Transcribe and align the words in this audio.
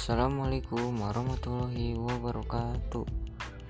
Assalamualaikum 0.00 0.96
warahmatullahi 0.96 1.92
wabarakatuh. 1.92 3.04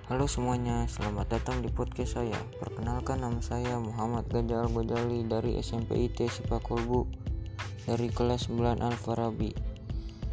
Halo 0.07 0.31
semuanya, 0.31 0.87
selamat 0.87 1.27
datang 1.27 1.59
di 1.59 1.67
podcast 1.75 2.23
saya. 2.23 2.39
Perkenalkan 2.63 3.19
nama 3.19 3.43
saya 3.43 3.83
Muhammad 3.83 4.31
Gajal 4.31 4.71
Gojali 4.71 5.27
dari 5.27 5.59
SMP 5.59 6.07
IT 6.07 6.23
Sipakolbu 6.31 7.11
Dari 7.83 8.15
kelas 8.15 8.47
9 8.47 8.79
Al-Farabi. 8.79 9.51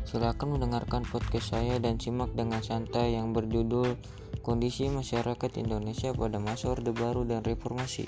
Silakan 0.05 0.61
mendengarkan 0.61 1.01
podcast 1.01 1.57
saya 1.57 1.81
dan 1.81 1.97
simak 1.97 2.29
dengan 2.37 2.61
santai 2.61 3.17
yang 3.17 3.33
berjudul 3.33 3.97
Kondisi 4.45 4.93
Masyarakat 4.93 5.49
Indonesia 5.57 6.13
pada 6.13 6.37
Masa 6.37 6.77
Orde 6.77 6.93
Baru 6.93 7.25
dan 7.25 7.41
Reformasi 7.41 8.05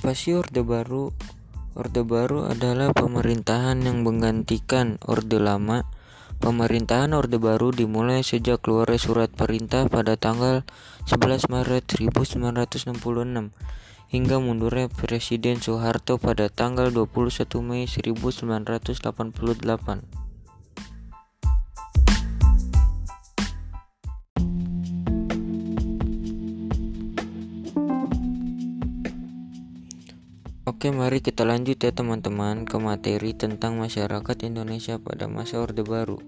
Apa 0.00 0.16
sih 0.16 0.32
Orde 0.32 0.64
Baru? 0.64 1.12
Orde 1.76 2.00
Baru 2.00 2.48
adalah 2.48 2.88
pemerintahan 2.96 3.84
yang 3.84 4.00
menggantikan 4.00 4.96
Orde 5.04 5.36
Lama. 5.36 5.84
Pemerintahan 6.40 7.12
Orde 7.12 7.36
Baru 7.36 7.68
dimulai 7.68 8.24
sejak 8.24 8.64
keluarnya 8.64 8.96
surat 8.96 9.28
perintah 9.28 9.84
pada 9.92 10.16
tanggal 10.16 10.64
11 11.04 11.52
Maret 11.52 11.84
1966 11.84 12.96
hingga 14.08 14.36
mundurnya 14.40 14.88
Presiden 14.88 15.60
Soeharto 15.60 16.16
pada 16.16 16.48
tanggal 16.48 16.88
21 16.88 17.60
Mei 17.60 17.84
1988. 17.84 20.19
Oke, 30.70 30.94
mari 30.94 31.18
kita 31.18 31.42
lanjut 31.42 31.82
ya 31.82 31.90
teman-teman 31.90 32.62
ke 32.62 32.78
materi 32.78 33.34
tentang 33.34 33.82
masyarakat 33.82 34.38
Indonesia 34.46 35.02
pada 35.02 35.26
masa 35.26 35.58
Orde 35.58 35.82
Baru. 35.82 36.22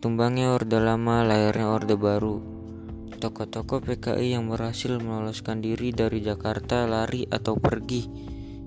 Tumbangnya 0.00 0.56
Orde 0.56 0.80
Lama, 0.80 1.20
lahirnya 1.20 1.68
Orde 1.68 1.92
Baru. 2.00 2.40
Tokoh-tokoh 3.20 3.84
PKI 3.84 4.40
yang 4.40 4.48
berhasil 4.48 4.96
meloloskan 4.96 5.60
diri 5.60 5.92
dari 5.92 6.24
Jakarta 6.24 6.88
lari 6.88 7.28
atau 7.28 7.60
pergi 7.60 8.08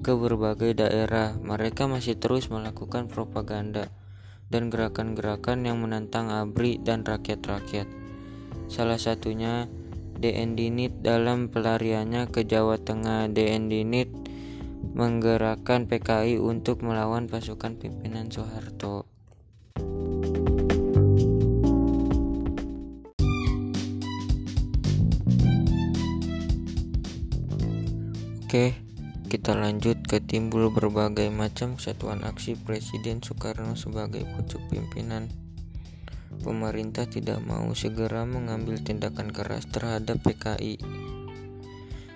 ke 0.05 0.13
berbagai 0.13 0.77
daerah. 0.77 1.33
Mereka 1.33 1.89
masih 1.89 2.21
terus 2.21 2.53
melakukan 2.53 3.09
propaganda 3.09 3.89
dan 4.53 4.69
gerakan-gerakan 4.69 5.65
yang 5.65 5.81
menantang 5.81 6.29
ABRI 6.29 6.77
dan 6.85 7.01
rakyat-rakyat. 7.01 7.89
Salah 8.69 9.01
satunya 9.01 9.65
DN 10.21 10.53
Dinit 10.53 11.01
dalam 11.01 11.49
pelariannya 11.49 12.29
ke 12.29 12.45
Jawa 12.45 12.77
Tengah. 12.77 13.33
DN 13.33 13.65
Dinit 13.65 14.34
menggerakkan 14.95 15.91
PKI 15.91 16.39
untuk 16.39 16.79
melawan 16.79 17.27
pasukan 17.27 17.75
pimpinan 17.75 18.31
Soeharto. 18.31 19.03
Oke, 28.47 28.79
kita 29.27 29.51
lanjut 29.51 29.99
ke 30.07 30.23
timbul 30.23 30.71
berbagai 30.71 31.27
macam 31.27 31.75
satuan 31.75 32.23
aksi 32.23 32.55
Presiden 32.55 33.19
Soekarno 33.19 33.75
sebagai 33.75 34.23
pucuk 34.23 34.63
pimpinan. 34.71 35.27
Pemerintah 36.39 37.03
tidak 37.03 37.43
mau 37.43 37.67
segera 37.75 38.23
mengambil 38.23 38.79
tindakan 38.79 39.35
keras 39.35 39.67
terhadap 39.67 40.23
PKI 40.23 41.04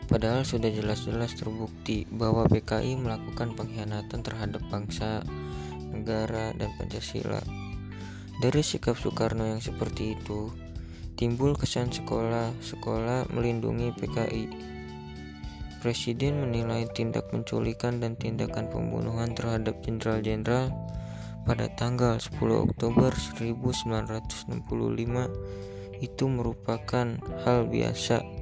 Padahal 0.09 0.41
sudah 0.41 0.73
jelas-jelas 0.73 1.37
terbukti 1.37 2.09
bahwa 2.09 2.49
PKI 2.49 2.97
melakukan 2.97 3.53
pengkhianatan 3.53 4.25
terhadap 4.25 4.58
bangsa, 4.73 5.21
negara, 5.93 6.49
dan 6.58 6.73
Pancasila. 6.81 7.37
Dari 8.42 8.65
sikap 8.65 8.97
Soekarno 8.97 9.45
yang 9.45 9.61
seperti 9.61 10.17
itu, 10.17 10.49
timbul 11.14 11.53
kesan 11.53 11.93
sekolah-sekolah 11.93 13.30
melindungi 13.30 13.93
PKI. 14.02 14.45
Presiden 15.77 16.41
menilai 16.41 16.89
tindak 16.89 17.30
penculikan 17.30 18.02
dan 18.02 18.17
tindakan 18.17 18.65
pembunuhan 18.73 19.37
terhadap 19.37 19.77
jenderal-jenderal 19.86 20.73
pada 21.45 21.70
tanggal 21.77 22.17
10 22.17 22.33
Oktober 22.65 23.14
1965 23.14 24.58
itu 26.02 26.26
merupakan 26.26 27.08
hal 27.45 27.59
biasa 27.70 28.39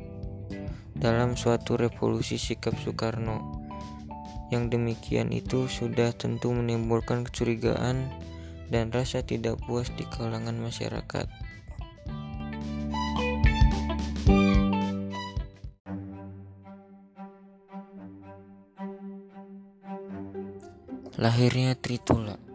dalam 0.98 1.38
suatu 1.38 1.78
revolusi 1.78 2.42
sikap 2.42 2.74
Soekarno. 2.82 3.66
Yang 4.50 4.80
demikian 4.80 5.30
itu 5.36 5.68
sudah 5.68 6.16
tentu 6.16 6.56
menimbulkan 6.56 7.28
kecurigaan 7.28 8.10
dan 8.72 8.92
rasa 8.92 9.22
tidak 9.22 9.60
puas 9.68 9.92
di 9.94 10.08
kalangan 10.08 10.56
masyarakat. 10.58 11.28
Lahirnya 21.18 21.74
Tritula 21.74 22.48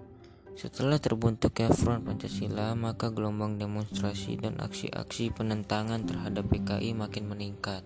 setelah 0.63 1.01
terbentuknya 1.03 1.75
Front 1.75 2.07
Pancasila, 2.07 2.79
maka 2.79 3.11
gelombang 3.11 3.59
demonstrasi 3.59 4.39
dan 4.39 4.63
aksi-aksi 4.63 5.35
penentangan 5.35 6.07
terhadap 6.07 6.47
PKI 6.47 6.95
makin 6.95 7.27
meningkat. 7.27 7.83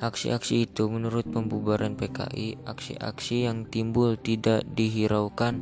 Aksi-aksi 0.00 0.64
itu 0.64 0.88
menurut 0.88 1.28
pembubaran 1.28 1.92
PKI, 1.92 2.64
aksi-aksi 2.64 3.44
yang 3.44 3.68
timbul 3.68 4.16
tidak 4.16 4.64
dihiraukan 4.72 5.60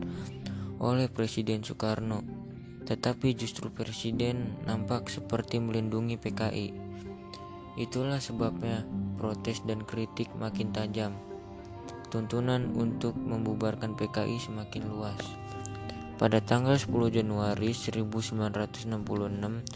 oleh 0.79 1.11
Presiden 1.11 1.67
Soekarno, 1.67 2.23
tetapi 2.87 3.35
justru 3.35 3.67
Presiden 3.75 4.63
nampak 4.63 5.11
seperti 5.11 5.59
melindungi 5.59 6.15
PKI. 6.15 6.71
Itulah 7.79 8.23
sebabnya 8.23 8.87
protes 9.19 9.67
dan 9.67 9.83
kritik 9.83 10.31
makin 10.39 10.71
tajam. 10.71 11.19
Tuntunan 12.15 12.71
untuk 12.79 13.19
membubarkan 13.19 13.99
PKI 13.99 14.39
semakin 14.39 14.87
luas. 14.87 15.19
Pada 16.19 16.39
tanggal 16.43 16.75
10 16.75 16.91
Januari 17.11 17.71
1966, 17.71 19.67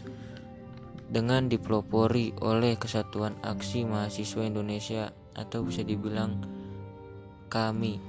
dengan 1.12 1.44
dipelopori 1.44 2.32
oleh 2.40 2.80
Kesatuan 2.80 3.36
Aksi 3.44 3.84
Mahasiswa 3.84 4.48
Indonesia 4.48 5.12
atau 5.36 5.60
bisa 5.60 5.84
dibilang 5.84 6.40
kami. 7.52 8.00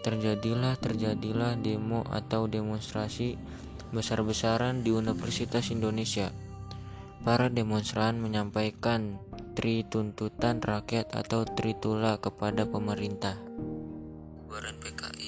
Terjadilah 0.00 0.80
terjadilah 0.80 1.60
demo 1.60 2.08
atau 2.08 2.48
demonstrasi 2.48 3.36
besar-besaran 3.92 4.80
di 4.80 4.88
Universitas 4.88 5.68
Indonesia. 5.68 6.32
Para 7.20 7.52
demonstran 7.52 8.16
menyampaikan 8.24 9.20
tri 9.52 9.84
tuntutan 9.84 10.64
rakyat 10.64 11.12
atau 11.12 11.44
tritula 11.44 12.16
kepada 12.16 12.64
pemerintah. 12.64 13.36
PKI 14.48 15.27